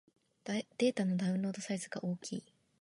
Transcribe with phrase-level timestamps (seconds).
[0.45, 2.43] データのダウンロードサイズが大きい